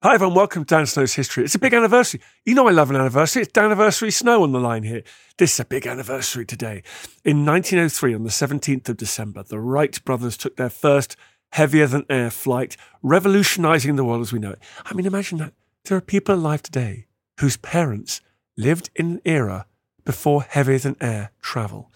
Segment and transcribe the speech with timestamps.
[0.00, 1.42] Hi everyone, welcome to Dan Snow's History.
[1.42, 2.20] It's a big anniversary.
[2.44, 3.42] You know I love an anniversary.
[3.42, 5.02] It's anniversary snow on the line here.
[5.38, 6.84] This is a big anniversary today.
[7.24, 11.16] In 1903, on the 17th of December, the Wright brothers took their first
[11.50, 14.60] heavier than air flight, revolutionizing the world as we know it.
[14.84, 15.54] I mean, imagine that.
[15.86, 17.06] There are people alive today
[17.40, 18.20] whose parents
[18.56, 19.66] lived in an era
[20.04, 21.90] before heavier than air travel.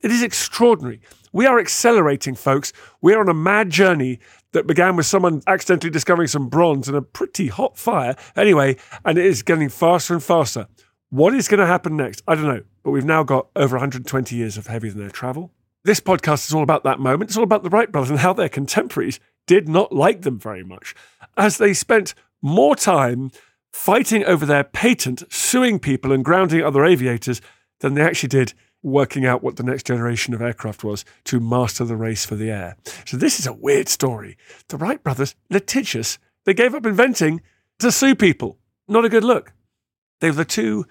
[0.00, 1.00] It is extraordinary.
[1.32, 2.72] We are accelerating, folks.
[3.00, 4.18] We are on a mad journey
[4.52, 8.16] that began with someone accidentally discovering some bronze in a pretty hot fire.
[8.36, 10.66] Anyway, and it is getting faster and faster.
[11.10, 12.22] What is going to happen next?
[12.26, 12.62] I don't know.
[12.82, 15.52] But we've now got over 120 years of heavier than air travel.
[15.84, 17.30] This podcast is all about that moment.
[17.30, 20.62] It's all about the Wright brothers and how their contemporaries did not like them very
[20.62, 20.94] much,
[21.36, 23.30] as they spent more time
[23.72, 27.40] fighting over their patent, suing people, and grounding other aviators
[27.80, 31.84] than they actually did working out what the next generation of aircraft was to master
[31.84, 32.76] the race for the air.
[33.06, 34.36] So this is a weird story.
[34.68, 37.42] The Wright brothers, litigious, they gave up inventing
[37.80, 38.58] to sue people.
[38.86, 39.52] Not a good look.
[40.20, 40.86] They were the two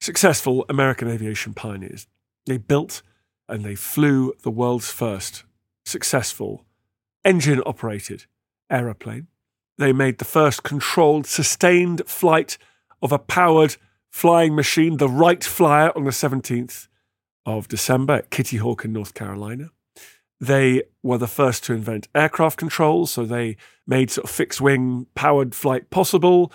[0.00, 2.06] successful American aviation pioneers.
[2.46, 3.02] They built
[3.48, 5.44] and they flew the world's first
[5.84, 6.64] successful
[7.24, 8.26] engine operated
[8.70, 9.26] aeroplane.
[9.76, 12.58] They made the first controlled, sustained flight
[13.02, 13.76] of a powered
[14.10, 16.86] flying machine, the Wright Flyer, on the 17th
[17.58, 19.70] of December at Kitty Hawk in North Carolina.
[20.40, 23.56] They were the first to invent aircraft controls, so they
[23.86, 26.52] made sort of fixed wing powered flight possible.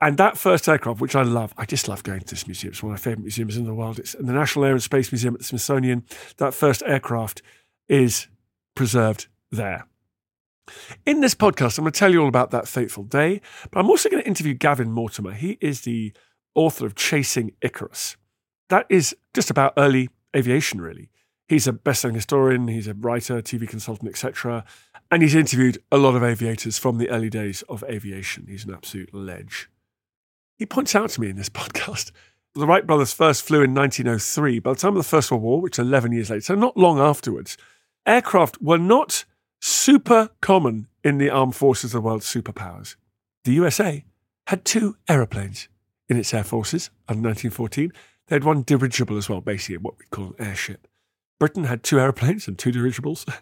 [0.00, 2.72] And that first aircraft, which I love, I just love going to this museum.
[2.72, 3.98] It's one of my favorite museums in the world.
[3.98, 6.04] It's the National Air and Space Museum at the Smithsonian.
[6.38, 7.40] That first aircraft
[7.88, 8.26] is
[8.74, 9.86] preserved there.
[11.06, 13.90] In this podcast, I'm going to tell you all about that fateful day, but I'm
[13.90, 15.32] also going to interview Gavin Mortimer.
[15.32, 16.12] He is the
[16.54, 18.16] author of Chasing Icarus.
[18.68, 21.10] That is just about early aviation, really.
[21.48, 24.64] He's a best-selling historian, he's a writer, TV consultant, etc.
[25.10, 28.46] And he's interviewed a lot of aviators from the early days of aviation.
[28.48, 29.68] He's an absolute ledge.
[30.56, 32.12] He points out to me in this podcast
[32.54, 34.58] the Wright brothers first flew in 1903.
[34.58, 36.98] By the time of the First World War, which 11 years later, so not long
[36.98, 37.56] afterwards,
[38.06, 39.24] aircraft were not
[39.60, 42.96] super common in the armed forces of the world's superpowers.
[43.44, 44.04] The USA
[44.48, 45.68] had two aeroplanes
[46.08, 47.90] in its air forces in 1914.
[48.28, 50.86] They had one dirigible as well, basically what we call an airship.
[51.38, 53.26] Britain had two aeroplanes and two dirigibles.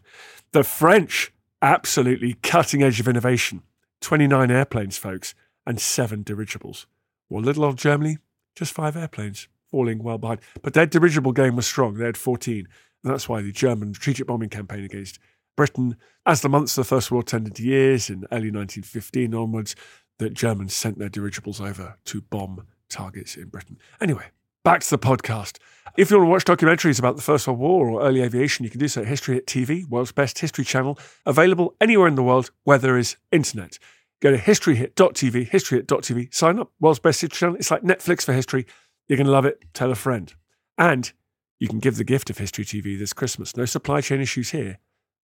[0.53, 1.33] The French,
[1.63, 3.63] absolutely cutting edge of innovation.
[4.01, 5.33] 29 airplanes, folks,
[5.65, 6.89] and seven dirigibles.
[7.29, 8.19] Well, little old Germany,
[8.57, 10.41] just five airplanes, falling well behind.
[10.61, 11.95] But their dirigible game was strong.
[11.95, 12.67] They had 14.
[13.05, 15.21] And that's why the German strategic bombing campaign against
[15.57, 15.97] Britain,
[16.27, 19.77] as the months of the First World turned into years, in early 1915 onwards,
[20.19, 23.79] the Germans sent their dirigibles over to bomb targets in Britain.
[24.01, 24.27] Anyway,
[24.65, 25.59] back to the podcast.
[25.97, 28.71] If you want to watch documentaries about the First World War or early aviation, you
[28.71, 32.23] can do so at History Hit TV, world's best history channel, available anywhere in the
[32.23, 33.79] world where there is internet.
[34.21, 37.57] Go to historyhit.tv, historyhit.tv, sign up, world's best history channel.
[37.57, 38.67] It's like Netflix for history.
[39.09, 39.65] You're going to love it.
[39.75, 40.33] Tell a friend.
[40.79, 41.11] And
[41.59, 43.57] you can give the gift of History TV this Christmas.
[43.57, 44.79] No supply chain issues here.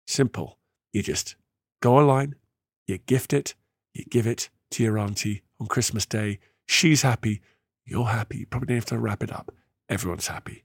[0.06, 0.58] Simple.
[0.92, 1.36] You just
[1.80, 2.34] go online,
[2.86, 3.54] you gift it,
[3.94, 6.38] you give it to your auntie on Christmas Day.
[6.66, 7.42] She's happy.
[7.84, 8.38] You're happy.
[8.38, 9.52] You probably don't have to wrap it up.
[9.88, 10.64] Everyone's happy.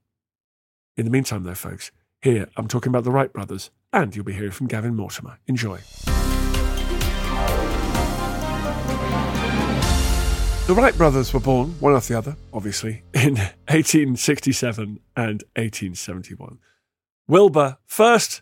[0.96, 1.92] In the meantime, though, folks,
[2.22, 5.40] here I'm talking about the Wright brothers, and you'll be hearing from Gavin Mortimer.
[5.48, 5.80] Enjoy.
[10.68, 16.60] The Wright brothers were born, one after the other, obviously, in 1867 and 1871.
[17.28, 18.42] Wilbur first,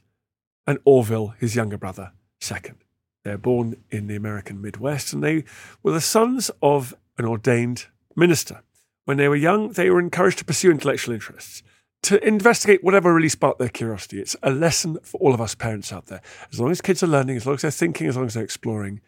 [0.68, 2.78] and Orville, his younger brother, second.
[3.24, 5.44] They're born in the American Midwest, and they
[5.84, 8.62] were the sons of an ordained minister.
[9.06, 11.62] When they were young, they were encouraged to pursue intellectual interests.
[12.06, 14.20] to investigate whatever really sparked their curiosity.
[14.22, 16.22] It's a lesson for all of us parents out there.
[16.52, 18.44] As long as kids are learning, as long as they're thinking, as long as they're
[18.44, 19.02] exploring,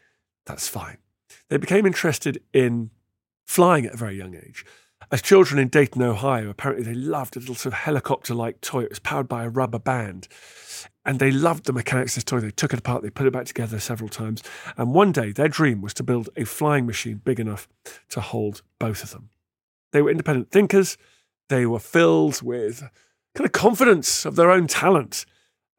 [0.48, 0.98] that's fine.
[1.50, 2.90] They became interested in
[3.46, 4.66] flying at a very young age.
[5.12, 8.82] As children in Dayton, Ohio, apparently they loved a little sort of helicopter like toy.
[8.82, 10.28] It was powered by a rubber band.
[11.08, 12.42] And they loved the mechanics of this toy.
[12.42, 14.44] They took it apart, they put it back together several times.
[14.76, 17.70] And one day, their dream was to build a flying machine big enough
[18.10, 19.30] to hold both of them.
[19.94, 20.98] They were independent thinkers.
[21.48, 22.82] They were filled with
[23.34, 25.26] kind of confidence of their own talent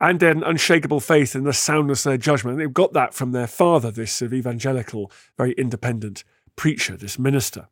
[0.00, 2.54] and an unshakable faith in the soundness of their judgment.
[2.54, 6.24] And they've got that from their father, this sort of evangelical, very independent
[6.56, 7.68] preacher, this minister.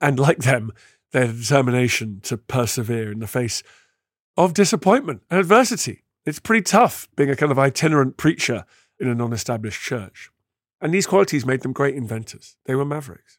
[0.00, 0.72] And like them,
[1.12, 3.62] their determination to persevere in the face
[4.36, 6.02] of disappointment and adversity.
[6.24, 8.64] It's pretty tough being a kind of itinerant preacher
[9.00, 10.30] in a non established church.
[10.80, 12.56] And these qualities made them great inventors.
[12.66, 13.38] They were mavericks.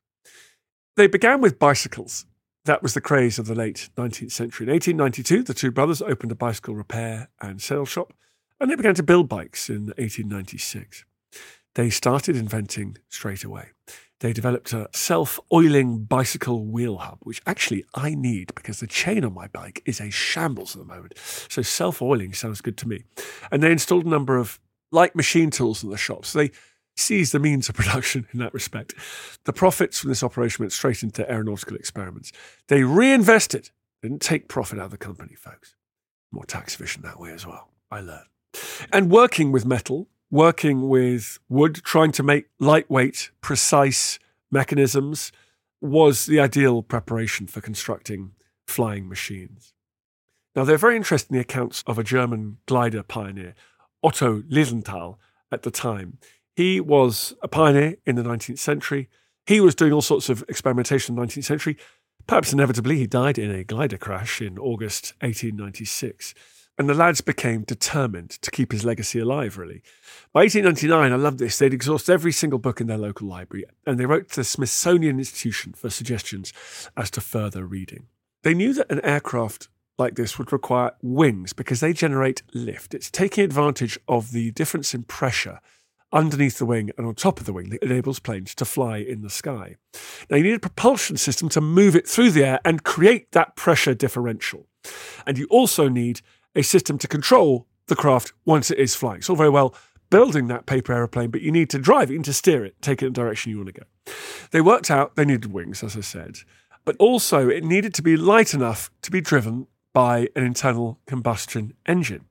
[0.95, 2.25] They began with bicycles.
[2.65, 4.65] That was the craze of the late 19th century.
[4.65, 8.13] In 1892, the two brothers opened a bicycle repair and sale shop,
[8.59, 11.03] and they began to build bikes in 1896.
[11.75, 13.69] They started inventing straight away.
[14.23, 19.25] They developed a self oiling bicycle wheel hub, which actually I need because the chain
[19.25, 21.17] on my bike is a shambles at the moment.
[21.49, 23.03] So self oiling sounds good to me.
[23.51, 24.61] And they installed a number of
[24.93, 26.23] like machine tools in the shop.
[26.25, 26.51] So they
[26.95, 28.93] seized the means of production in that respect.
[29.43, 32.31] The profits from this operation went straight into aeronautical experiments.
[32.69, 33.71] They reinvested,
[34.01, 35.75] didn't take profit out of the company, folks.
[36.31, 37.71] More tax efficient that way as well.
[37.91, 38.27] I learned.
[38.93, 44.17] And working with metal working with wood, trying to make lightweight, precise
[44.49, 45.31] mechanisms
[45.79, 48.31] was the ideal preparation for constructing
[48.65, 49.73] flying machines.
[50.55, 53.53] Now, they're very interesting accounts of a German glider pioneer,
[54.01, 55.19] Otto Lilienthal,
[55.51, 56.17] at the time.
[56.55, 59.09] He was a pioneer in the 19th century.
[59.45, 61.77] He was doing all sorts of experimentation in the 19th century.
[62.25, 66.33] Perhaps inevitably, he died in a glider crash in August 1896.
[66.77, 69.83] And the lads became determined to keep his legacy alive, really.
[70.33, 73.99] By 1899, I love this, they'd exhaust every single book in their local library, and
[73.99, 76.51] they wrote to the Smithsonian Institution for suggestions
[76.97, 78.07] as to further reading.
[78.41, 82.95] They knew that an aircraft like this would require wings because they generate lift.
[82.95, 85.59] It's taking advantage of the difference in pressure
[86.11, 89.21] underneath the wing and on top of the wing that enables planes to fly in
[89.21, 89.75] the sky.
[90.29, 93.55] Now, you need a propulsion system to move it through the air and create that
[93.55, 94.67] pressure differential.
[95.25, 96.21] And you also need
[96.55, 99.17] a system to control the craft once it is flying.
[99.17, 99.75] It's all very well
[100.09, 102.79] building that paper aeroplane, but you need to drive it, you need to steer it,
[102.81, 104.13] take it in the direction you want to go.
[104.51, 106.37] They worked out they needed wings, as I said,
[106.85, 111.73] but also it needed to be light enough to be driven by an internal combustion
[111.87, 112.25] engine.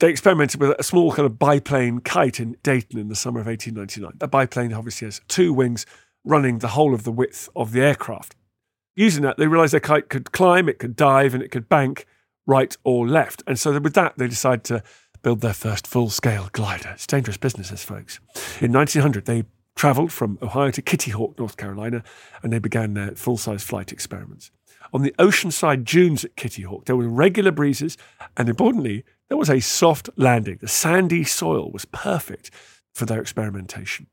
[0.00, 3.46] They experimented with a small kind of biplane kite in Dayton in the summer of
[3.46, 4.18] 1899.
[4.20, 5.86] A biplane obviously has two wings
[6.24, 8.36] running the whole of the width of the aircraft.
[8.94, 12.06] Using that, they realized their kite could climb, it could dive, and it could bank
[12.48, 13.44] right or left.
[13.46, 14.82] And so with that, they decided to
[15.22, 16.90] build their first full scale glider.
[16.94, 18.18] It's dangerous business, this folks.
[18.60, 19.44] In 1900, they
[19.76, 22.02] travelled from Ohio to Kitty Hawk, North Carolina,
[22.42, 24.50] and they began their full size flight experiments.
[24.92, 27.98] On the oceanside dunes at Kitty Hawk, there were regular breezes,
[28.36, 30.58] and importantly, there was a soft landing.
[30.60, 32.50] The sandy soil was perfect
[32.94, 34.06] for their experimentation.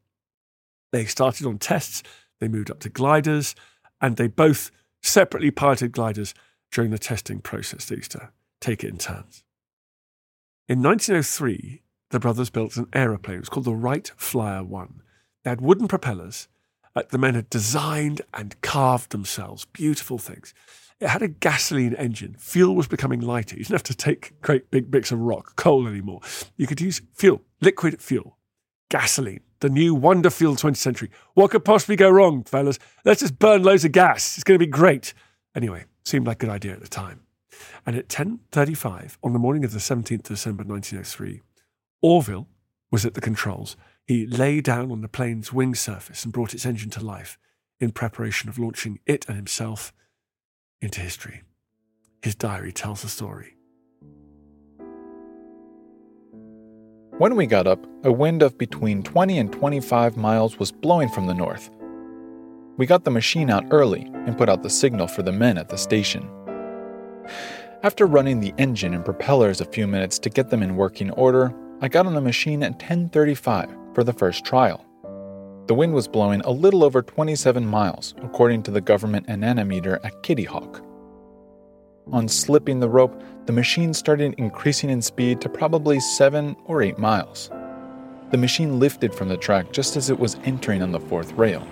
[0.91, 2.03] They started on tests,
[2.39, 3.55] they moved up to gliders,
[4.01, 4.71] and they both
[5.01, 6.33] separately piloted gliders
[6.75, 7.85] during the testing process.
[7.85, 8.29] They used to
[8.59, 9.45] take it in turns.
[10.67, 13.37] In 1903, the brothers built an aeroplane.
[13.37, 15.01] It was called the Wright Flyer 1.
[15.43, 16.49] They had wooden propellers
[16.93, 19.63] that the men had designed and carved themselves.
[19.71, 20.53] Beautiful things.
[20.99, 22.35] It had a gasoline engine.
[22.39, 23.55] Fuel was becoming lighter.
[23.55, 26.19] You didn't have to take great big bits of rock, coal anymore.
[26.57, 28.37] You could use fuel, liquid fuel,
[28.89, 31.09] gasoline, the new wonder fuel 20th century.
[31.35, 32.79] What could possibly go wrong, fellas?
[33.05, 34.35] Let's just burn loads of gas.
[34.35, 35.13] It's going to be great.
[35.55, 37.21] Anyway, seemed like a good idea at the time.
[37.85, 41.41] And at 10.35 on the morning of the 17th of December 1903,
[42.01, 42.47] Orville
[42.91, 43.77] was at the controls.
[44.05, 47.37] He lay down on the plane's wing surface and brought its engine to life
[47.79, 49.93] in preparation of launching it and himself
[50.81, 51.41] into history.
[52.21, 53.55] His diary tells the story.
[57.17, 61.27] When we got up, a wind of between 20 and 25 miles was blowing from
[61.27, 61.69] the north.
[62.77, 65.69] We got the machine out early and put out the signal for the men at
[65.69, 66.29] the station.
[67.83, 71.53] After running the engine and propellers a few minutes to get them in working order,
[71.81, 74.83] I got on the machine at 10:35 for the first trial.
[75.67, 80.21] The wind was blowing a little over 27 miles, according to the government anemometer at
[80.21, 80.81] Kitty Hawk.
[82.11, 86.99] On slipping the rope, the machine started increasing in speed to probably 7 or 8
[86.99, 87.49] miles.
[88.31, 91.65] The machine lifted from the track just as it was entering on the fourth rail.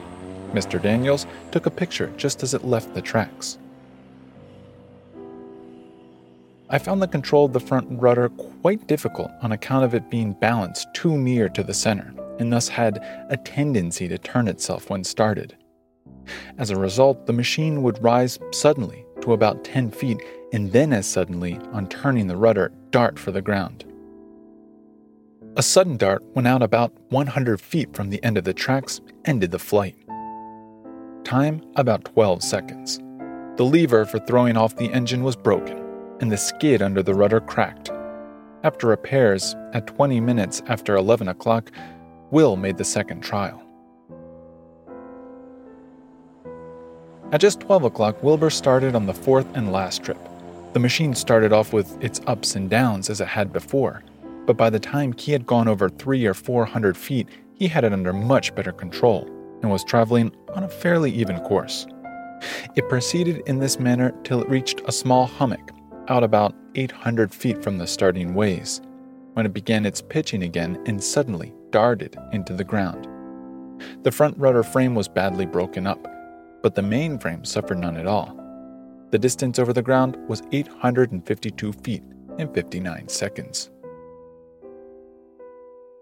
[0.53, 0.81] Mr.
[0.81, 3.57] Daniels took a picture just as it left the tracks.
[6.69, 10.33] I found the control of the front rudder quite difficult on account of it being
[10.33, 15.03] balanced too near to the center, and thus had a tendency to turn itself when
[15.03, 15.55] started.
[16.57, 20.19] As a result, the machine would rise suddenly to about 10 feet
[20.51, 23.85] and then, as suddenly, on turning the rudder, dart for the ground.
[25.55, 29.51] A sudden dart went out about 100 feet from the end of the tracks, ended
[29.51, 29.95] the flight.
[31.33, 32.99] Time about 12 seconds.
[33.57, 35.83] The lever for throwing off the engine was broken,
[36.19, 37.89] and the skid under the rudder cracked.
[38.63, 41.71] After repairs, at 20 minutes after 11 o'clock,
[42.29, 43.63] Will made the second trial.
[47.31, 50.19] At just 12 o'clock, Wilbur started on the fourth and last trip.
[50.73, 54.03] The machine started off with its ups and downs as it had before,
[54.45, 57.83] but by the time he had gone over three or four hundred feet, he had
[57.83, 59.27] it under much better control
[59.63, 61.87] and was traveling on a fairly even course.
[62.75, 65.71] It proceeded in this manner till it reached a small hummock,
[66.09, 68.81] out about 800 feet from the starting ways,
[69.33, 73.07] when it began its pitching again and suddenly darted into the ground.
[74.03, 76.07] The front rudder frame was badly broken up,
[76.61, 78.39] but the main frame suffered none at all.
[79.11, 82.03] The distance over the ground was 852 feet
[82.37, 83.69] in 59 seconds.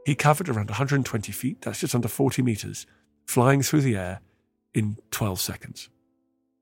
[0.06, 2.88] He covered around 120 feet, that's just under 40 meters,
[3.25, 4.22] flying through the air
[4.74, 5.90] in 12 seconds.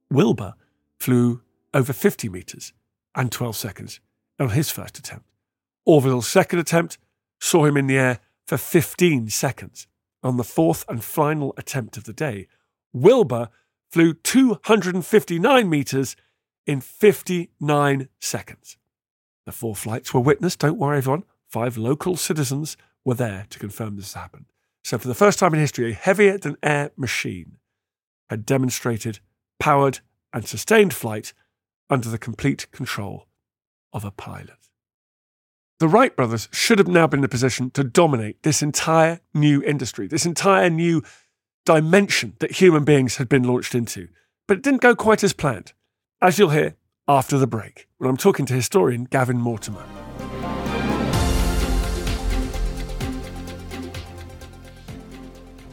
[0.10, 0.56] Wilbur
[1.00, 1.42] flew
[1.74, 2.74] over 50 meters
[3.16, 4.00] and 12 seconds
[4.40, 5.26] on his first attempt.
[5.86, 6.98] Orville's second attempt
[7.40, 9.88] saw him in the air for 15 seconds.
[10.22, 12.48] On the fourth and final attempt of the day,
[12.92, 13.50] Wilbur
[13.92, 16.16] flew 259 meters
[16.66, 18.78] in 59 seconds.
[19.46, 21.24] The four flights were witnessed, don't worry, everyone.
[21.48, 24.46] Five local citizens were there to confirm this happened.
[24.90, 27.58] So, for the first time in history, a heavier than air machine
[28.28, 29.20] had demonstrated
[29.60, 30.00] powered
[30.34, 31.32] and sustained flight
[31.92, 33.28] under the complete control
[33.94, 34.58] of a pilot.
[35.78, 39.62] The Wright brothers should have now been in a position to dominate this entire new
[39.62, 41.04] industry, this entire new
[41.68, 44.08] dimension that human beings had been launched into.
[44.48, 45.74] But it didn't go quite as planned,
[46.20, 46.78] as you'll hear
[47.08, 49.86] after the break, when I'm talking to historian Gavin Mortimer.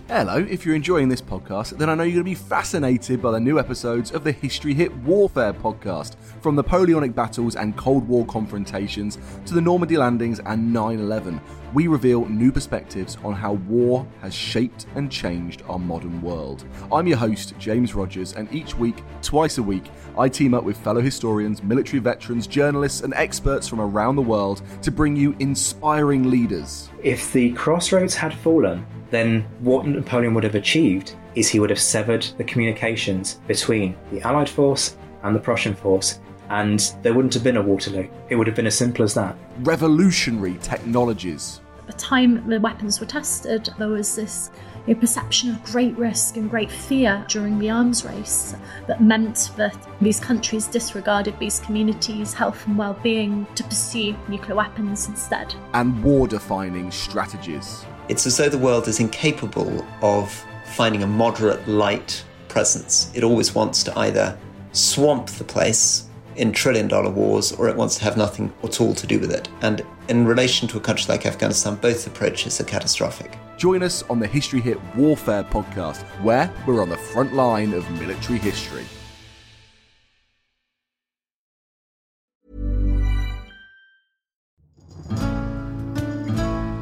[0.09, 3.33] Hello, if you're enjoying this podcast, then I know you're going to be fascinated by
[3.33, 6.15] the new episodes of the History Hit Warfare podcast.
[6.41, 11.41] From Napoleonic battles and Cold War confrontations to the Normandy landings and 9 11,
[11.77, 16.65] we reveal new perspectives on how war has shaped and changed our modern world.
[16.91, 19.85] I'm your host, James Rogers, and each week, twice a week,
[20.19, 24.63] I team up with fellow historians, military veterans, journalists, and experts from around the world
[24.81, 26.89] to bring you inspiring leaders.
[27.03, 31.79] If the crossroads had fallen, then what Napoleon would have achieved is he would have
[31.79, 37.45] severed the communications between the Allied force and the Prussian force, and there wouldn't have
[37.45, 38.09] been a Waterloo.
[38.31, 39.37] It would have been as simple as that.
[39.59, 41.61] Revolutionary technologies.
[41.89, 44.51] At the time the weapons were tested, there was this
[44.89, 48.57] a perception of great risk and great fear during the arms race
[48.89, 54.57] that meant that these countries disregarded these communities' health and well being to pursue nuclear
[54.57, 55.55] weapons instead.
[55.75, 57.85] And war defining strategies.
[58.09, 63.13] It's as though the world is incapable of finding a moderate light presence.
[63.15, 64.37] It always wants to either
[64.73, 68.95] swamp the place in trillion dollar wars or it wants to have nothing at all
[68.95, 69.49] to do with it.
[69.63, 73.39] And in relation to a country like Afghanistan, both approaches are catastrophic.
[73.57, 77.91] Join us on the History Hit Warfare podcast, where we're on the front line of
[77.93, 78.85] military history.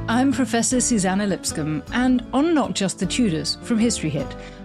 [0.08, 4.26] I'm Professor Suzannah Lipscomb, and on Not Just the Tudors from History Hit,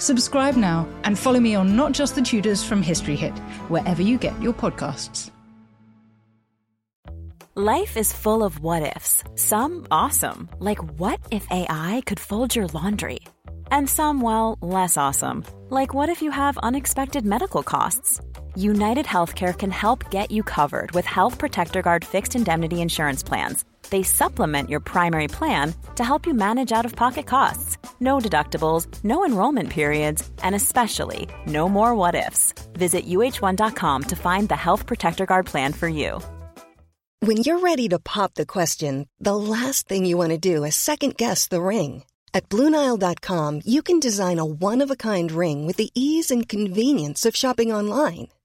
[0.00, 3.38] Subscribe now and follow me on Not Just the Tudors from History Hit,
[3.68, 5.30] wherever you get your podcasts.
[7.54, 12.66] Life is full of what ifs, some awesome, like what if AI could fold your
[12.68, 13.20] laundry?
[13.70, 18.22] And some, well, less awesome, like what if you have unexpected medical costs?
[18.56, 23.64] United Healthcare can help get you covered with Health Protector Guard fixed indemnity insurance plans.
[23.90, 27.78] They supplement your primary plan to help you manage out of pocket costs.
[27.98, 32.52] No deductibles, no enrollment periods, and especially no more what ifs.
[32.74, 36.20] Visit uh1.com to find the Health Protector Guard plan for you.
[37.20, 40.74] When you're ready to pop the question, the last thing you want to do is
[40.74, 42.04] second guess the ring.
[42.32, 46.48] At Bluenile.com, you can design a one of a kind ring with the ease and
[46.48, 48.28] convenience of shopping online.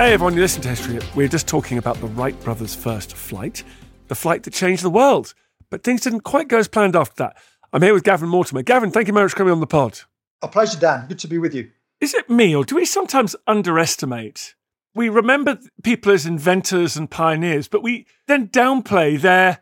[0.00, 0.98] Hey everyone, you listen to History.
[1.14, 3.62] We're just talking about the Wright brothers' first flight,
[4.08, 5.34] the flight that changed the world.
[5.68, 7.36] But things didn't quite go as planned after that.
[7.70, 8.62] I'm here with Gavin Mortimer.
[8.62, 10.00] Gavin, thank you very much for coming on the pod.
[10.40, 11.06] A pleasure, Dan.
[11.06, 11.70] Good to be with you.
[12.00, 14.54] Is it me, or do we sometimes underestimate?
[14.94, 19.58] We remember people as inventors and pioneers, but we then downplay their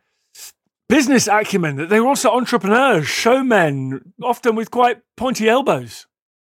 [0.88, 6.06] business acumen, that they were also entrepreneurs, showmen, often with quite pointy elbows.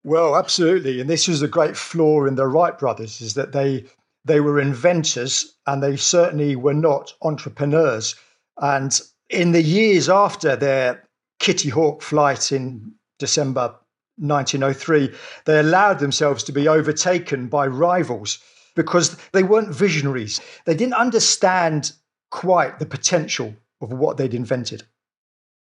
[0.03, 3.85] Well, absolutely, and this was a great flaw in the Wright brothers is that they
[4.25, 8.15] they were inventors and they certainly were not entrepreneurs.
[8.59, 8.99] And
[9.31, 13.75] in the years after their Kitty Hawk flight in December
[14.19, 15.15] 1903,
[15.47, 18.39] they allowed themselves to be overtaken by rivals
[18.77, 20.41] because they weren't visionaries.
[20.67, 21.93] They didn't understand
[22.31, 24.83] quite the potential of what they'd invented.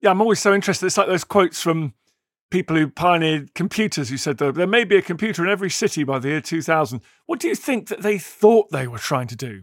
[0.03, 0.87] Yeah, I'm always so interested.
[0.87, 1.95] It's like those quotes from
[2.53, 6.19] people who pioneered computers who said there may be a computer in every city by
[6.19, 7.01] the year 2000.
[7.27, 9.63] What do you think that they thought they were trying to do?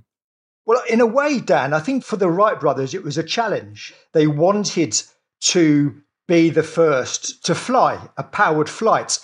[0.65, 3.93] Well, in a way, Dan, I think for the Wright brothers, it was a challenge.
[4.13, 5.01] They wanted
[5.41, 9.19] to be the first to fly a powered flight.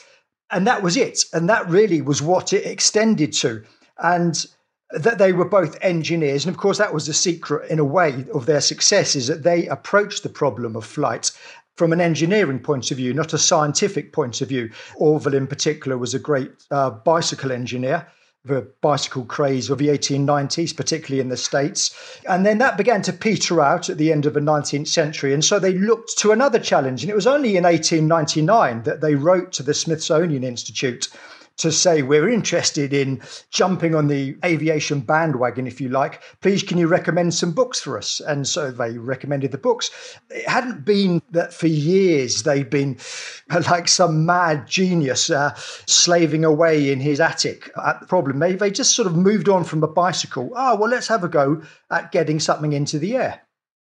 [0.51, 1.25] And that was it.
[1.33, 3.63] And that really was what it extended to.
[3.97, 4.45] And
[4.91, 6.45] that they were both engineers.
[6.45, 9.43] And of course, that was the secret, in a way, of their success is that
[9.43, 11.31] they approached the problem of flight
[11.75, 14.69] from an engineering point of view, not a scientific point of view.
[14.95, 18.07] Orville, in particular, was a great uh, bicycle engineer.
[18.45, 22.19] The bicycle craze of the 1890s, particularly in the States.
[22.29, 25.33] And then that began to peter out at the end of the 19th century.
[25.33, 27.01] And so they looked to another challenge.
[27.01, 31.09] And it was only in 1899 that they wrote to the Smithsonian Institute
[31.57, 36.21] to say we're interested in jumping on the aviation bandwagon, if you like.
[36.41, 38.19] Please, can you recommend some books for us?
[38.19, 39.89] And so they recommended the books.
[40.29, 42.97] It hadn't been that for years they'd been
[43.69, 45.53] like some mad genius uh,
[45.85, 48.39] slaving away in his attic at the problem.
[48.39, 50.51] They, they just sort of moved on from a bicycle.
[50.55, 53.41] Oh, well, let's have a go at getting something into the air.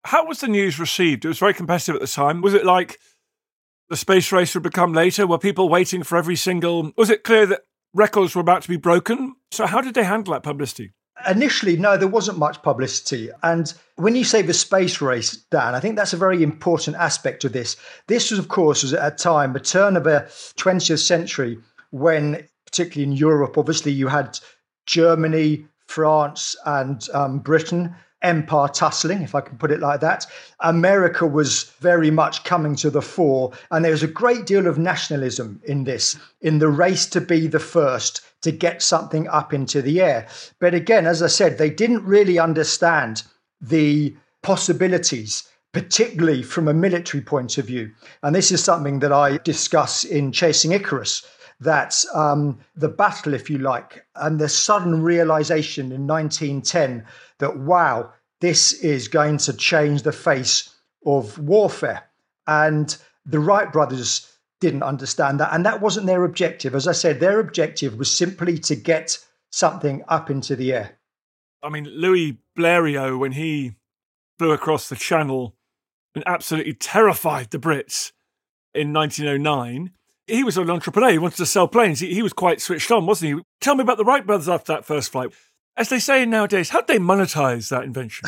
[0.04, 1.26] How was the news received?
[1.26, 2.41] It was very competitive at the time.
[2.41, 2.97] Was it like
[3.91, 5.27] the space race would become later?
[5.27, 6.91] Were people waiting for every single?
[6.95, 9.36] Was it clear that records were about to be broken?
[9.51, 10.93] So, how did they handle that publicity?
[11.30, 13.30] Initially, no, there wasn't much publicity.
[13.43, 17.43] And when you say the space race, Dan, I think that's a very important aspect
[17.43, 17.75] of this.
[18.08, 20.25] This was, of course, was at a time, the turn of the
[20.58, 21.60] 20th century,
[21.91, 24.39] when, particularly in Europe, obviously you had
[24.88, 30.25] Germany, France, and um, Britain empire tussling, if I can put it like that.
[30.60, 34.77] America was very much coming to the fore, and there was a great deal of
[34.77, 39.81] nationalism in this, in the race to be the first to get something up into
[39.81, 40.27] the air.
[40.60, 43.23] But again, as I said, they didn't really understand
[43.60, 45.43] the possibilities.
[45.73, 47.91] Particularly from a military point of view.
[48.23, 51.25] And this is something that I discuss in Chasing Icarus
[51.62, 57.06] that um, the battle, if you like, and the sudden realization in 1910
[57.38, 60.74] that, wow, this is going to change the face
[61.06, 62.04] of warfare.
[62.47, 64.28] And the Wright brothers
[64.60, 65.54] didn't understand that.
[65.54, 66.74] And that wasn't their objective.
[66.74, 69.17] As I said, their objective was simply to get
[69.52, 70.97] something up into the air.
[71.62, 73.76] I mean, Louis Blériot, when he
[74.39, 75.56] flew across the channel
[76.15, 78.12] and absolutely terrified the Brits
[78.74, 79.91] in 1909,
[80.31, 81.11] he was an entrepreneur.
[81.11, 81.99] He wanted to sell planes.
[81.99, 83.43] He, he was quite switched on, wasn't he?
[83.59, 85.31] Tell me about the Wright brothers after that first flight.
[85.77, 88.27] As they say nowadays, how'd they monetize that invention?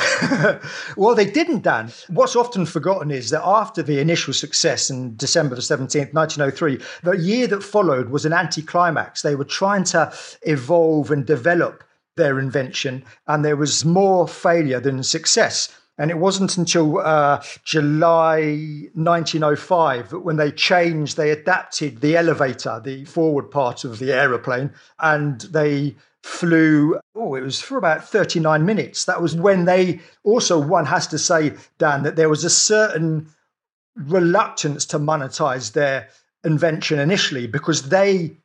[0.98, 1.92] well, they didn't, Dan.
[2.08, 7.18] What's often forgotten is that after the initial success in December the 17th, 1903, the
[7.18, 9.22] year that followed was an anticlimax.
[9.22, 10.14] They were trying to
[10.44, 11.84] evolve and develop
[12.16, 15.70] their invention, and there was more failure than success.
[15.98, 22.82] And it wasn't until uh, July 1905 that when they changed, they adapted the elevator,
[22.84, 28.66] the forward part of the aeroplane, and they flew, oh, it was for about 39
[28.66, 29.06] minutes.
[29.06, 33.28] That was when they also, one has to say, Dan, that there was a certain
[33.96, 36.10] reluctance to monetize their
[36.44, 38.38] invention initially because they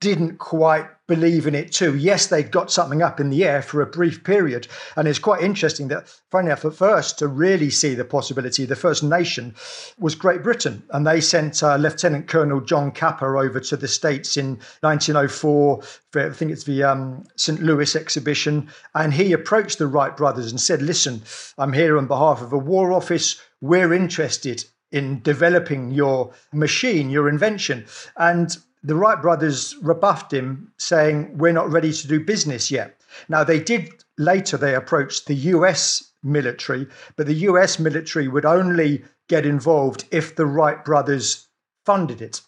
[0.00, 1.96] didn't quite believe in it too.
[1.96, 4.68] Yes, they'd got something up in the air for a brief period.
[4.96, 8.76] And it's quite interesting that, funny enough, at first, to really see the possibility, the
[8.76, 9.54] first nation
[9.98, 10.82] was Great Britain.
[10.90, 15.82] And they sent uh, Lieutenant Colonel John Capper over to the States in 1904.
[16.10, 17.62] For, I think it's the um, St.
[17.62, 18.68] Louis exhibition.
[18.94, 21.22] And he approached the Wright brothers and said, Listen,
[21.56, 23.40] I'm here on behalf of the War Office.
[23.62, 27.86] We're interested in developing your machine, your invention.
[28.16, 28.56] And
[28.86, 33.00] the Wright brothers rebuffed him, saying, We're not ready to do business yet.
[33.28, 39.04] Now, they did later, they approached the US military, but the US military would only
[39.28, 41.48] get involved if the Wright brothers
[41.84, 42.40] funded it.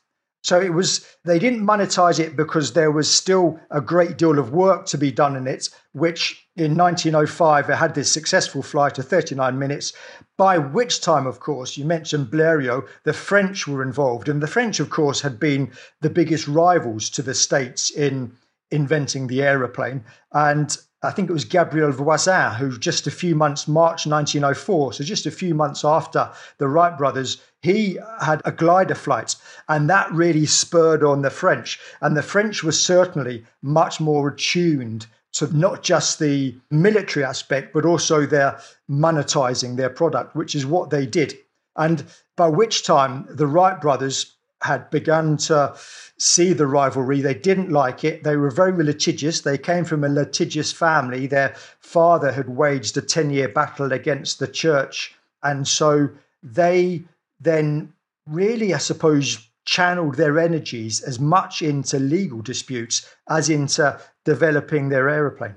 [0.44, 4.53] So it was, they didn't monetize it because there was still a great deal of
[4.53, 9.07] work to be done in it, which in 1905 it had this successful flight of
[9.07, 9.92] 39 minutes,
[10.37, 14.29] by which time, of course, you mentioned Blériot, the French were involved.
[14.29, 18.33] And the French, of course, had been the biggest rivals to the States in
[18.71, 20.05] inventing the aeroplane.
[20.33, 25.05] And I think it was Gabriel Voisin who, just a few months, March 1904, so
[25.05, 29.37] just a few months after the Wright brothers, he had a glider flight.
[29.68, 31.79] And that really spurred on the French.
[32.01, 35.07] And the French were certainly much more attuned
[35.38, 40.90] to not just the military aspect, but also their monetizing their product, which is what
[40.90, 41.37] they did.
[41.77, 42.05] And
[42.37, 45.74] by which time the Wright brothers had begun to
[46.18, 47.20] see the rivalry.
[47.20, 48.24] They didn't like it.
[48.24, 49.40] They were very litigious.
[49.40, 51.27] They came from a litigious family.
[51.27, 55.14] Their father had waged a 10 year battle against the church.
[55.42, 56.09] And so
[56.42, 57.05] they
[57.40, 57.92] then
[58.27, 65.11] really, I suppose, channeled their energies as much into legal disputes as into developing their
[65.11, 65.57] aeroplane.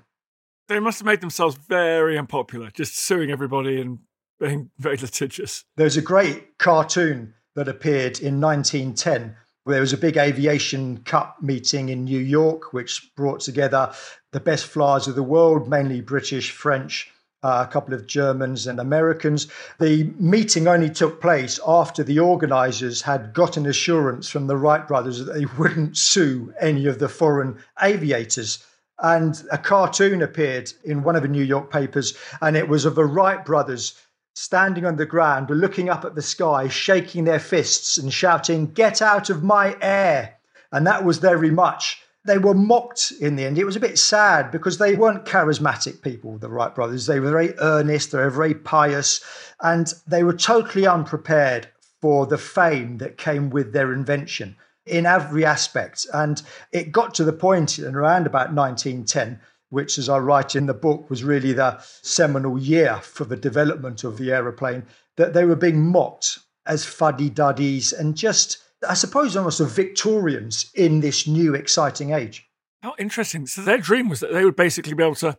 [0.68, 4.00] They must have made themselves very unpopular, just suing everybody and
[4.38, 5.64] being very litigious.
[5.78, 9.38] There's a great cartoon that appeared in 1910.
[9.64, 13.94] where There was a big aviation cup meeting in New York, which brought together
[14.34, 17.10] the best flyers of the world, mainly British, French,
[17.44, 19.48] uh, a couple of Germans and Americans.
[19.80, 25.20] The meeting only took place after the organizers had gotten assurance from the Wright brothers
[25.20, 28.64] that they wouldn't sue any of the foreign aviators.
[29.00, 32.96] And a cartoon appeared in one of the New York papers, and it was of
[32.96, 33.96] the Wright brothers
[34.34, 39.02] standing on the ground, looking up at the sky, shaking their fists and shouting, Get
[39.02, 40.36] out of my air!
[40.72, 42.02] And that was very much.
[42.24, 43.58] They were mocked in the end.
[43.58, 47.08] It was a bit sad because they weren't charismatic people, the Wright brothers.
[47.08, 49.22] They were very earnest, they were very pious,
[49.62, 51.68] and they were totally unprepared
[52.00, 54.56] for the fame that came with their invention
[54.86, 56.06] in every aspect.
[56.14, 59.40] And it got to the point in around about 1910
[59.72, 64.04] which, as I write in the book, was really the seminal year for the development
[64.04, 64.84] of the aeroplane,
[65.16, 70.72] that they were being mocked as fuddy duddies and just, I suppose, almost the Victorians
[70.74, 72.48] in this new exciting age.
[72.82, 73.46] How interesting.
[73.46, 75.38] So their dream was that they would basically be able to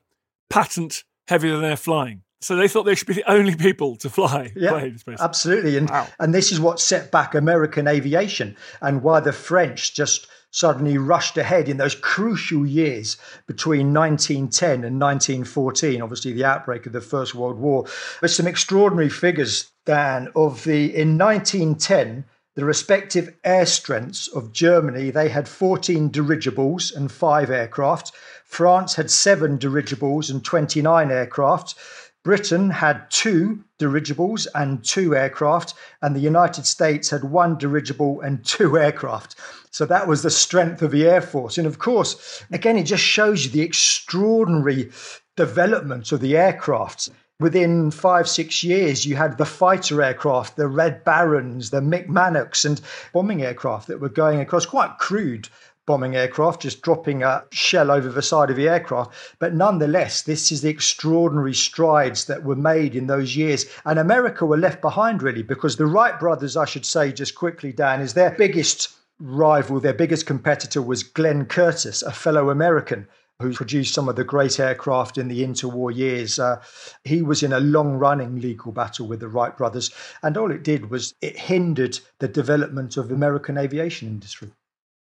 [0.49, 2.23] patent heavier than air flying.
[2.41, 5.25] So they thought they should be the only people to fly yeah, planes, basically.
[5.25, 5.77] Absolutely.
[5.77, 6.09] And, wow.
[6.19, 11.39] and this is what set back American aviation and why the French just suddenly rushed
[11.39, 17.35] ahead in those crucial years between 1910 and 1914, obviously the outbreak of the First
[17.35, 17.87] World War.
[18.21, 25.11] There's some extraordinary figures, Dan, of the in 1910 the respective air strengths of Germany,
[25.11, 28.13] they had 14 dirigibles and five aircraft.
[28.45, 31.75] France had seven dirigibles and 29 aircraft.
[32.23, 38.45] Britain had two dirigibles and two aircraft, and the United States had one dirigible and
[38.45, 39.35] two aircraft.
[39.71, 41.59] So that was the strength of the Air Force.
[41.59, 44.91] And of course, again, it just shows you the extraordinary
[45.37, 47.09] development of the aircraft.
[47.43, 52.65] Within five, six years, you had the fighter aircraft, the Red Barons, the Mick Mannocks,
[52.65, 52.81] and
[53.13, 55.49] bombing aircraft that were going across quite crude
[55.85, 59.11] bombing aircraft, just dropping a shell over the side of the aircraft.
[59.41, 63.67] But nonetheless, this is the extraordinary strides that were made in those years.
[63.85, 67.73] And America were left behind, really, because the Wright brothers, I should say, just quickly,
[67.73, 73.09] Dan, is their biggest rival, their biggest competitor was Glenn Curtiss, a fellow American
[73.43, 76.39] who produced some of the great aircraft in the interwar years.
[76.39, 76.63] Uh,
[77.05, 79.91] he was in a long running legal battle with the Wright brothers,
[80.23, 84.51] and all it did was it hindered the development of American aviation industry.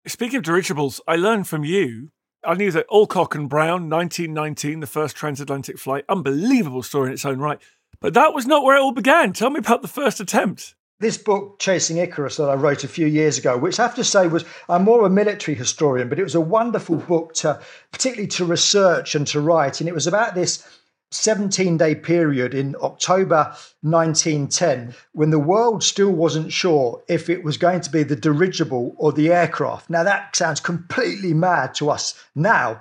[0.06, 2.08] Speaking of dirigibles, I learned from you.
[2.42, 7.26] I knew that Alcock and Brown, 1919, the first transatlantic flight, unbelievable story in its
[7.26, 7.60] own right.
[8.00, 9.34] But that was not where it all began.
[9.34, 10.74] Tell me about the first attempt.
[11.00, 14.04] This book, Chasing Icarus, that I wrote a few years ago, which I have to
[14.04, 17.58] say was, I'm more a military historian, but it was a wonderful book to,
[17.90, 19.80] particularly to research and to write.
[19.80, 20.62] And it was about this
[21.10, 27.56] 17 day period in October 1910 when the world still wasn't sure if it was
[27.56, 29.88] going to be the dirigible or the aircraft.
[29.88, 32.80] Now, that sounds completely mad to us now,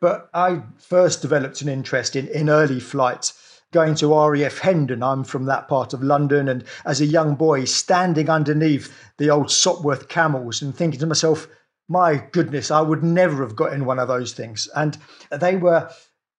[0.00, 3.32] but I first developed an interest in, in early flight.
[3.72, 7.66] Going to RAF Hendon, I'm from that part of London, and as a young boy,
[7.66, 11.46] standing underneath the old Sopwith camels and thinking to myself,
[11.88, 14.68] my goodness, I would never have got in one of those things.
[14.74, 14.98] And
[15.30, 15.88] they were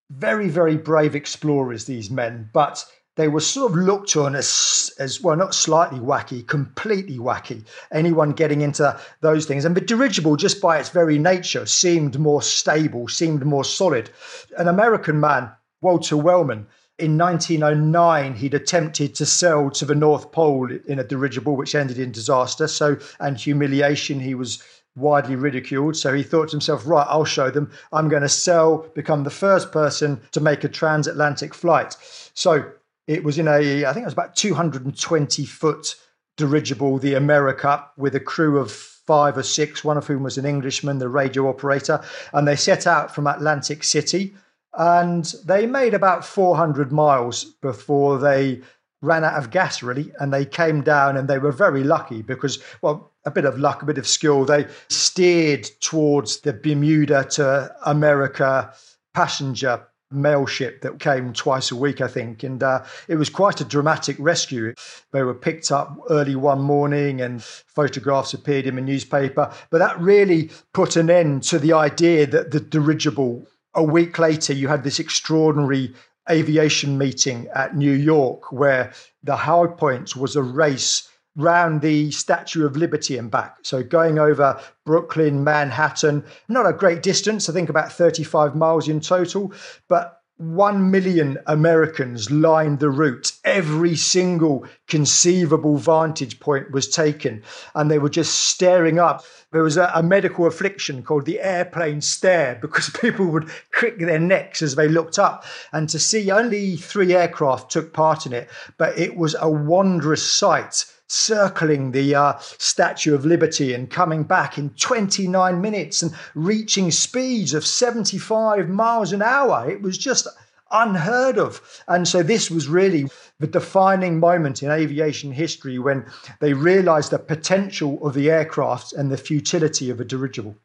[0.10, 5.22] very, very brave explorers, these men, but they were sort of looked on as, as
[5.22, 7.66] well, not slightly wacky, completely wacky.
[7.94, 9.64] Anyone getting into those things.
[9.64, 14.10] And the dirigible, just by its very nature, seemed more stable, seemed more solid.
[14.58, 15.50] An American man,
[15.82, 16.68] Walter Wellman,
[17.02, 21.98] in 1909, he'd attempted to sail to the North Pole in a dirigible, which ended
[21.98, 22.68] in disaster.
[22.68, 24.20] So, and humiliation.
[24.20, 24.64] He was
[24.96, 25.96] widely ridiculed.
[25.96, 27.72] So he thought to himself, right, I'll show them.
[27.92, 31.96] I'm going to sell, become the first person to make a transatlantic flight.
[32.34, 32.72] So
[33.08, 35.96] it was in a, I think it was about 220 foot
[36.38, 40.46] dirigible, the America, with a crew of five or six, one of whom was an
[40.46, 42.04] Englishman, the radio operator.
[42.34, 44.34] And they set out from Atlantic City
[44.78, 48.62] and they made about 400 miles before they
[49.02, 52.60] ran out of gas really and they came down and they were very lucky because
[52.82, 57.74] well a bit of luck a bit of skill they steered towards the bermuda to
[57.86, 58.72] america
[59.14, 62.44] passenger mail ship that came twice a week i think.
[62.44, 64.74] And uh, it was quite a dramatic rescue.
[65.12, 69.52] They were picked up early one morning and photographs appeared in the newspaper.
[69.70, 74.54] But that really put an end to the idea that the dirigible a week later
[74.54, 75.94] you had this extraordinary
[76.30, 82.66] aviation meeting at New York where the high point was a race round the Statue
[82.66, 83.58] of Liberty and back.
[83.64, 89.00] So going over Brooklyn, Manhattan, not a great distance, I think about 35 miles in
[89.00, 89.54] total,
[89.88, 93.32] but 1 million Americans lined the route.
[93.46, 97.44] Every single conceivable vantage point was taken,
[97.76, 99.24] and they were just staring up.
[99.52, 104.18] There was a, a, medical affliction called the airplane stare because people would crick their
[104.18, 105.46] necks as they looked up.
[105.74, 108.50] And to see only three aircraft took part in it,
[108.80, 114.58] but it was a wondrous sight circling the uh, Statue of Liberty and coming back
[114.58, 119.70] in 29 minutes and reaching speeds of 75 miles an hour.
[119.70, 120.28] It was just
[120.72, 121.62] unheard of.
[121.88, 126.06] And so this was really the defining moment in aviation history when
[126.40, 130.56] they realized the potential of the aircraft and the futility of a dirigible.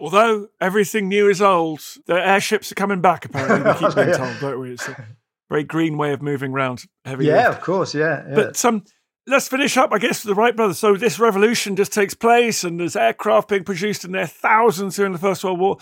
[0.00, 3.72] Although everything new is old, the airships are coming back, apparently.
[3.72, 4.72] We keep being told, don't we?
[4.72, 5.06] It's a
[5.48, 7.26] very green way of moving around heavy.
[7.26, 7.58] Yeah, lift.
[7.58, 8.24] of course, yeah.
[8.28, 8.34] yeah.
[8.34, 8.84] But um,
[9.26, 10.78] let's finish up, I guess, the Wright brothers.
[10.78, 15.12] So this revolution just takes place, and there's aircraft being produced in their thousands during
[15.12, 15.78] the First World War,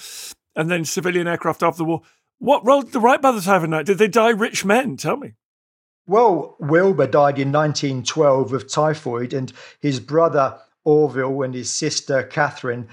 [0.55, 2.03] and then civilian aircraft after the war.
[2.39, 3.87] What role did the Wright brothers have in that?
[3.87, 4.97] Did they die rich men?
[4.97, 5.35] Tell me.
[6.07, 12.89] Well, Wilbur died in 1912 of typhoid, and his brother Orville and his sister Katharine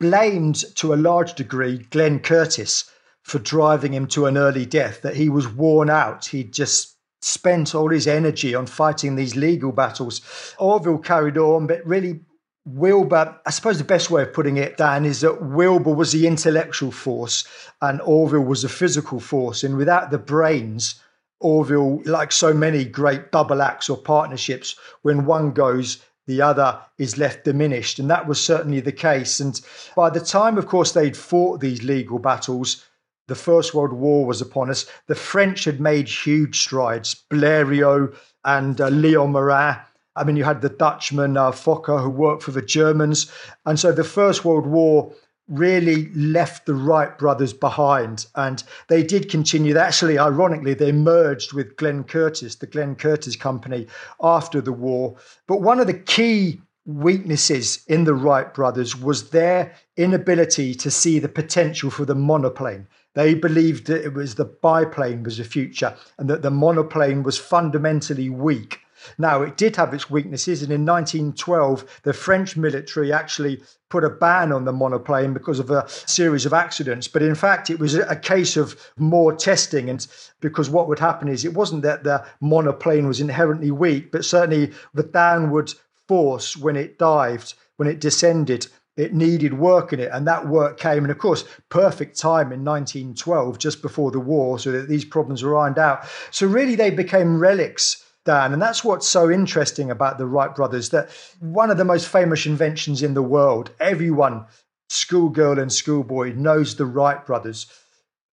[0.00, 2.90] blamed to a large degree Glenn Curtiss
[3.22, 6.26] for driving him to an early death, that he was worn out.
[6.26, 6.93] He'd just
[7.24, 10.20] spent all his energy on fighting these legal battles.
[10.58, 12.20] Orville carried on, but really
[12.66, 16.26] Wilbur, I suppose the best way of putting it, Dan, is that Wilbur was the
[16.26, 17.46] intellectual force
[17.80, 19.64] and Orville was the physical force.
[19.64, 21.00] And without the brains,
[21.40, 27.18] Orville, like so many great double acts or partnerships, when one goes, the other is
[27.18, 27.98] left diminished.
[27.98, 29.40] And that was certainly the case.
[29.40, 29.58] And
[29.96, 32.84] by the time, of course, they'd fought these legal battles,
[33.26, 34.86] the First World War was upon us.
[35.06, 37.14] The French had made huge strides.
[37.30, 39.80] Blériot and uh, Leon Morane.
[40.16, 43.30] I mean, you had the Dutchman uh, Fokker who worked for the Germans.
[43.66, 45.12] And so the First World War
[45.48, 48.26] really left the Wright brothers behind.
[48.34, 49.76] And they did continue.
[49.76, 53.86] Actually, ironically, they merged with Glenn Curtiss, the Glenn Curtiss Company,
[54.22, 55.16] after the war.
[55.46, 61.18] But one of the key weaknesses in the Wright brothers was their inability to see
[61.18, 62.86] the potential for the monoplane.
[63.14, 67.38] They believed that it was the biplane was the future and that the monoplane was
[67.38, 68.80] fundamentally weak.
[69.18, 74.10] Now, it did have its weaknesses, and in 1912, the French military actually put a
[74.10, 77.06] ban on the monoplane because of a series of accidents.
[77.06, 80.06] But in fact, it was a case of more testing, and
[80.40, 84.72] because what would happen is it wasn't that the monoplane was inherently weak, but certainly
[84.94, 85.72] the downward
[86.08, 90.78] force when it dived, when it descended, it needed work in it, and that work
[90.78, 91.04] came.
[91.04, 95.42] And of course, perfect time in 1912, just before the war, so that these problems
[95.42, 96.04] were ironed out.
[96.30, 98.52] So, really, they became relics Dan.
[98.52, 102.46] And that's what's so interesting about the Wright brothers that one of the most famous
[102.46, 104.46] inventions in the world, everyone,
[104.88, 107.66] schoolgirl and schoolboy, knows the Wright brothers.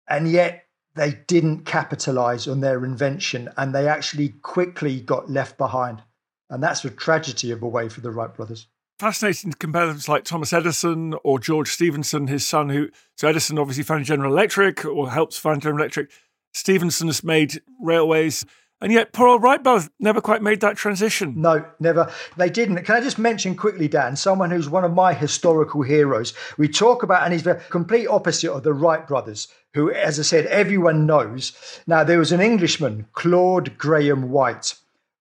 [0.07, 6.01] And yet they didn't capitalize on their invention and they actually quickly got left behind.
[6.49, 8.67] And that's the tragedy of a way for the Wright brothers.
[9.01, 13.27] Fascinating to compare them to like Thomas Edison or George Stephenson, his son, who, so
[13.27, 16.11] Edison obviously founded General Electric or helped found General Electric.
[16.53, 18.45] Stephenson has made railways.
[18.79, 21.33] And yet, poor old Wright brothers never quite made that transition.
[21.41, 22.11] No, never.
[22.37, 22.83] They didn't.
[22.83, 26.35] Can I just mention quickly, Dan, someone who's one of my historical heroes?
[26.59, 30.21] We talk about, and he's the complete opposite of the Wright brothers, who, as I
[30.21, 31.53] said, everyone knows.
[31.87, 34.75] Now, there was an Englishman, Claude Grahame-White,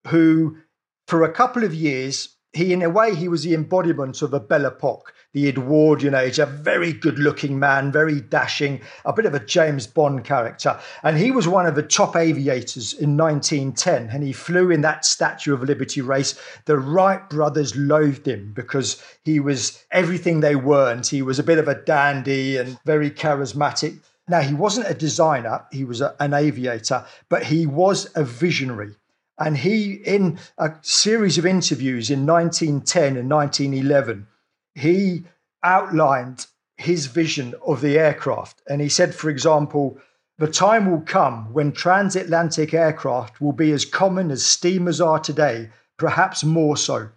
[0.08, 0.58] who,
[1.06, 4.40] for a couple of years, he, in a way, he was the embodiment of a
[4.40, 9.34] Belle Epoque the Edwardian age, a very good looking man, very dashing, a bit of
[9.34, 10.78] a James Bond character.
[11.04, 15.04] And he was one of the top aviators in 1910, and he flew in that
[15.04, 16.38] Statue of Liberty race.
[16.64, 21.06] The Wright brothers loathed him because he was everything they weren't.
[21.06, 24.00] He was a bit of a dandy and very charismatic.
[24.28, 28.96] Now, he wasn't a designer, he was a, an aviator, but he was a visionary.
[29.40, 34.26] And he, in a series of interviews in 1910 and 1911,
[34.74, 35.24] he
[35.62, 38.62] outlined his vision of the aircraft.
[38.68, 39.98] And he said, for example,
[40.38, 45.70] the time will come when transatlantic aircraft will be as common as steamers are today,
[45.98, 47.09] perhaps more so.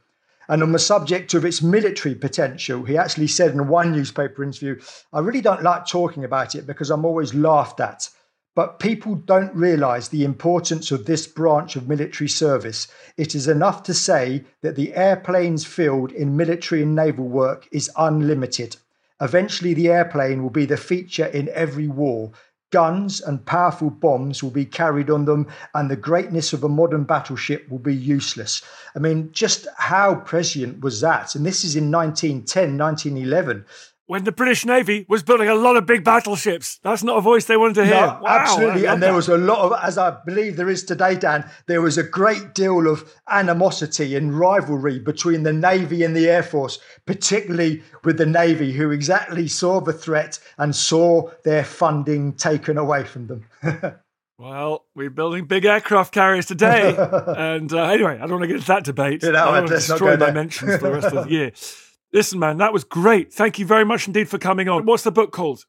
[0.49, 4.79] And on the subject of its military potential, he actually said in one newspaper interview,
[5.13, 8.09] I really don't like talking about it because I'm always laughed at.
[8.55, 12.87] But people don't realize the importance of this branch of military service.
[13.17, 17.89] It is enough to say that the airplanes field in military and naval work is
[17.97, 18.77] unlimited.
[19.19, 22.31] Eventually, the airplane will be the feature in every war.
[22.69, 27.05] Guns and powerful bombs will be carried on them, and the greatness of a modern
[27.05, 28.61] battleship will be useless.
[28.95, 31.35] I mean, just how prescient was that?
[31.35, 33.65] And this is in 1910, 1911
[34.13, 36.79] when the British Navy was building a lot of big battleships.
[36.83, 37.95] That's not a voice they wanted to hear.
[37.95, 38.85] No, wow, absolutely.
[38.85, 39.15] And there that.
[39.15, 42.53] was a lot of, as I believe there is today, Dan, there was a great
[42.53, 48.27] deal of animosity and rivalry between the Navy and the Air Force, particularly with the
[48.27, 53.47] Navy, who exactly saw the threat and saw their funding taken away from them.
[54.39, 56.95] Well, we're building big aircraft carriers today.
[56.97, 59.23] and uh, anyway, I don't want to get into that debate.
[59.23, 61.51] You know, I don't want to destroy my mentions for the rest of the year.
[62.13, 63.33] Listen, man, that was great.
[63.33, 64.85] Thank you very much indeed for coming on.
[64.85, 65.65] What's the book called?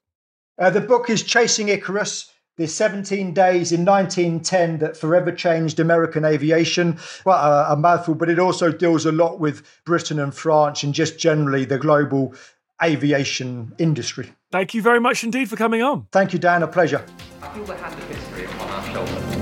[0.59, 6.23] Uh, the book is Chasing Icarus the 17 days in 1910 that forever changed American
[6.23, 6.97] aviation.
[7.25, 10.93] Well, a, a, mouthful, but it also deals a lot with Britain and France and
[10.93, 12.33] just generally the global
[12.81, 14.31] aviation industry.
[14.51, 16.07] Thank you very much indeed for coming on.
[16.11, 16.63] Thank you, Dan.
[16.63, 17.03] A pleasure.
[17.41, 19.35] I feel the hand of history upon our shoulders.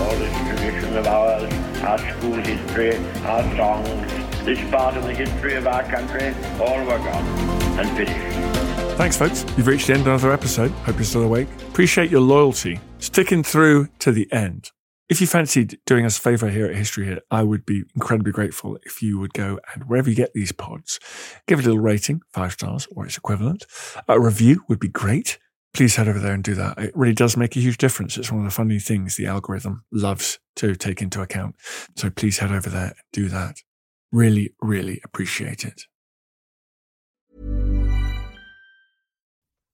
[0.00, 3.88] All this tradition of ours, our school history, our songs,
[4.44, 7.24] this part of the history of our country, all were gone
[7.78, 8.96] and finished.
[8.96, 9.44] Thanks, folks.
[9.56, 10.70] You've reached the end of another episode.
[10.70, 11.48] Hope you're still awake.
[11.68, 14.72] Appreciate your loyalty, sticking through to the end.
[15.08, 18.32] If you fancied doing us a favor here at History Hit, I would be incredibly
[18.32, 21.00] grateful if you would go and wherever you get these pods,
[21.46, 23.64] give it a little rating, five stars or its equivalent.
[24.06, 25.38] A review would be great.
[25.78, 26.76] Please head over there and do that.
[26.76, 28.18] It really does make a huge difference.
[28.18, 31.54] It's one of the funny things the algorithm loves to take into account.
[31.94, 33.58] So please head over there and do that.
[34.10, 35.82] Really, really appreciate it.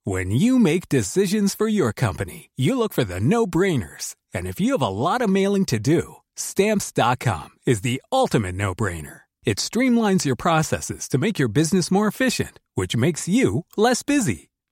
[0.03, 4.15] When you make decisions for your company, you look for the no brainers.
[4.35, 8.75] And if you have a lot of mailing to do, stamps.com is the ultimate no
[8.75, 9.21] brainer.
[9.47, 14.51] It streamlines your processes to make your business more efficient, which makes you less busy.